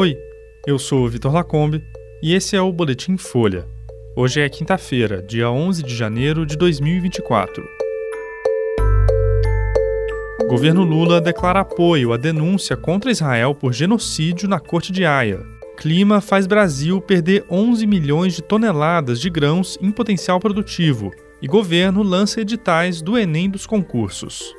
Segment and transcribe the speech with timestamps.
[0.00, 0.16] Oi,
[0.66, 1.84] eu sou o Vitor Lacombe
[2.22, 3.68] e esse é o Boletim Folha.
[4.16, 7.62] Hoje é quinta-feira, dia 11 de janeiro de 2024.
[10.40, 15.42] O governo Lula declara apoio à denúncia contra Israel por genocídio na Corte de Haia.
[15.76, 21.10] Clima faz Brasil perder 11 milhões de toneladas de grãos em potencial produtivo.
[21.42, 24.54] E governo lança editais do Enem dos concursos.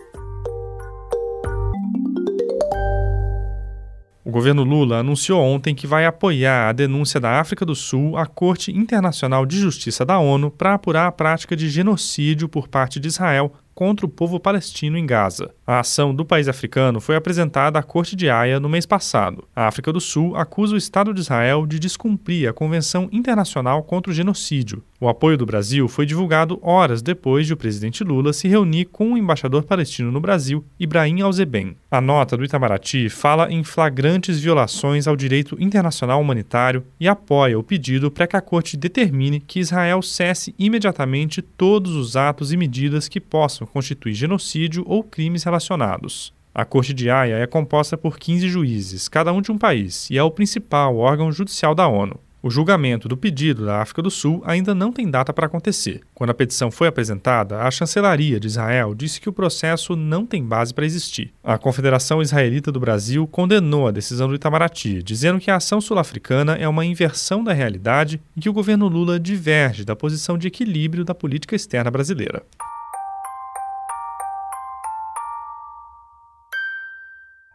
[4.31, 8.25] O governo Lula anunciou ontem que vai apoiar a denúncia da África do Sul à
[8.25, 13.09] Corte Internacional de Justiça da ONU para apurar a prática de genocídio por parte de
[13.09, 15.55] Israel contra o povo palestino em Gaza.
[15.65, 19.43] A ação do país africano foi apresentada à Corte de Haia no mês passado.
[19.55, 24.11] A África do Sul acusa o Estado de Israel de descumprir a Convenção Internacional contra
[24.11, 24.83] o Genocídio.
[24.99, 29.13] O apoio do Brasil foi divulgado horas depois de o presidente Lula se reunir com
[29.13, 31.75] o embaixador palestino no Brasil, Ibrahim Alzeben.
[31.89, 37.63] A nota do Itamaraty fala em flagrantes violações ao direito internacional humanitário e apoia o
[37.63, 43.07] pedido para que a Corte determine que Israel cesse imediatamente todos os atos e medidas
[43.07, 46.33] que possam constitui genocídio ou crimes relacionados.
[46.53, 50.17] A Corte de Haia é composta por 15 juízes, cada um de um país, e
[50.17, 52.19] é o principal órgão judicial da ONU.
[52.43, 56.01] O julgamento do pedido da África do Sul ainda não tem data para acontecer.
[56.13, 60.43] Quando a petição foi apresentada, a chancelaria de Israel disse que o processo não tem
[60.43, 61.31] base para existir.
[61.43, 66.55] A Confederação Israelita do Brasil condenou a decisão do Itamaraty, dizendo que a ação sul-africana
[66.55, 71.05] é uma inversão da realidade e que o governo Lula diverge da posição de equilíbrio
[71.05, 72.43] da política externa brasileira.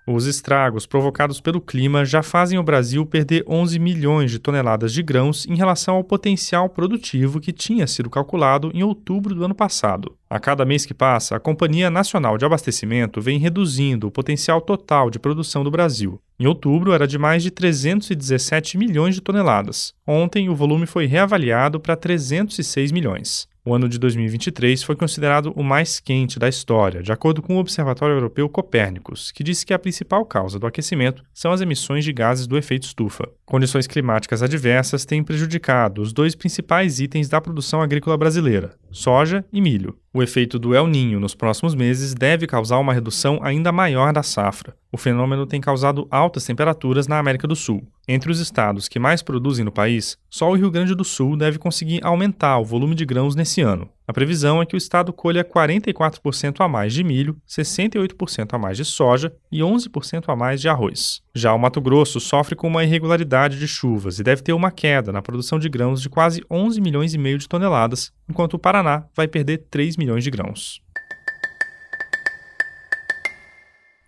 [0.08, 5.02] Os estragos provocados pelo clima já fazem o Brasil perder 11 milhões de toneladas de
[5.02, 10.16] grãos em relação ao potencial produtivo que tinha sido calculado em outubro do ano passado.
[10.30, 15.10] A cada mês que passa, a Companhia Nacional de Abastecimento vem reduzindo o potencial total
[15.10, 16.20] de produção do Brasil.
[16.38, 19.92] Em outubro, era de mais de 317 milhões de toneladas.
[20.06, 23.48] Ontem, o volume foi reavaliado para 306 milhões.
[23.66, 27.58] O ano de 2023 foi considerado o mais quente da história, de acordo com o
[27.58, 32.12] Observatório Europeu Copérnicos, que disse que a principal causa do aquecimento são as emissões de
[32.12, 33.28] gases do efeito estufa.
[33.44, 39.60] Condições climáticas adversas têm prejudicado os dois principais itens da produção agrícola brasileira, soja e
[39.60, 39.98] milho.
[40.16, 44.22] O efeito do El Ninho nos próximos meses deve causar uma redução ainda maior da
[44.22, 44.74] safra.
[44.90, 47.86] O fenômeno tem causado altas temperaturas na América do Sul.
[48.08, 51.58] Entre os estados que mais produzem no país, só o Rio Grande do Sul deve
[51.58, 53.90] conseguir aumentar o volume de grãos nesse ano.
[54.08, 58.76] A previsão é que o estado colha 44% a mais de milho, 68% a mais
[58.76, 61.22] de soja e 11% a mais de arroz.
[61.34, 65.12] Já o Mato Grosso sofre com uma irregularidade de chuvas e deve ter uma queda
[65.12, 69.04] na produção de grãos de quase 11 milhões e meio de toneladas, enquanto o Paraná
[69.14, 70.85] vai perder 3 milhões de grãos.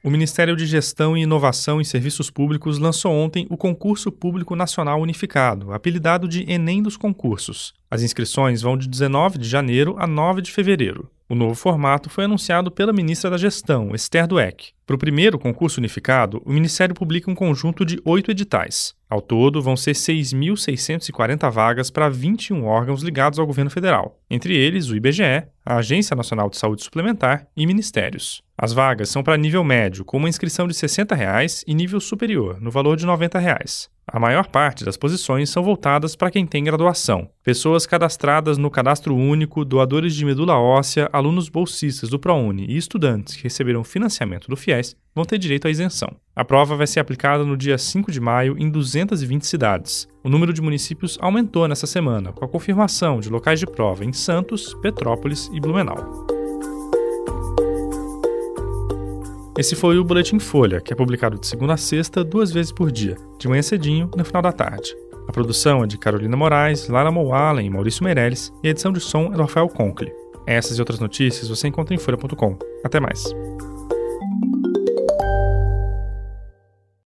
[0.00, 5.00] O Ministério de Gestão e Inovação em Serviços Públicos lançou ontem o Concurso Público Nacional
[5.00, 7.75] Unificado, apelidado de Enem dos Concursos.
[7.91, 11.10] As inscrições vão de 19 de janeiro a 9 de fevereiro.
[11.30, 14.70] O novo formato foi anunciado pela ministra da Gestão, Esther Dweck.
[14.86, 18.94] Para o primeiro concurso unificado, o Ministério publica um conjunto de oito editais.
[19.10, 24.88] Ao todo, vão ser 6.640 vagas para 21 órgãos ligados ao governo federal, entre eles
[24.88, 28.42] o IBGE, a Agência Nacional de Saúde Suplementar e ministérios.
[28.56, 32.58] As vagas são para nível médio, com uma inscrição de 60 reais, e nível superior,
[32.58, 33.90] no valor de 90 reais.
[34.10, 37.28] A maior parte das posições são voltadas para quem tem graduação.
[37.44, 43.36] Pessoas cadastradas no Cadastro Único, doadores de medula óssea, alunos bolsistas do ProUni e estudantes
[43.36, 46.16] que receberam financiamento do FIES vão ter direito à isenção.
[46.34, 50.08] A prova vai ser aplicada no dia 5 de maio em 220 cidades.
[50.25, 54.12] O número de municípios aumentou nessa semana, com a confirmação de locais de prova em
[54.12, 56.38] Santos, Petrópolis e Blumenau.
[59.58, 62.92] Esse foi o Boletim Folha, que é publicado de segunda a sexta, duas vezes por
[62.92, 64.94] dia, de manhã cedinho e no final da tarde.
[65.26, 69.00] A produção é de Carolina Moraes, Lara Moalen e Maurício Meirelles, e a edição de
[69.00, 70.12] som é do Rafael Conkle.
[70.46, 72.56] Essas e outras notícias você encontra em folha.com.
[72.84, 73.24] Até mais.